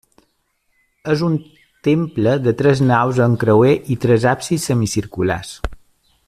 És 1.15 1.19
un 1.27 1.35
temple 1.87 2.33
de 2.47 2.55
tres 2.63 2.81
naus 2.93 3.21
amb 3.27 3.39
creuer 3.45 3.75
i 3.97 3.99
tres 4.07 4.27
absis 4.35 4.67
semicirculars. 4.71 5.55